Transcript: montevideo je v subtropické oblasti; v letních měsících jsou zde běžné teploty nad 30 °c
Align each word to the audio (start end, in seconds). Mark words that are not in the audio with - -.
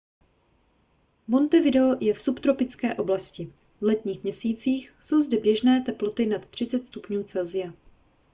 montevideo 1.27 1.97
je 2.01 2.13
v 2.13 2.21
subtropické 2.21 2.95
oblasti; 2.95 3.53
v 3.81 3.83
letních 3.83 4.23
měsících 4.23 4.93
jsou 4.99 5.21
zde 5.21 5.37
běžné 5.39 5.81
teploty 5.83 6.25
nad 6.25 6.45
30 6.45 6.81
°c 6.83 7.73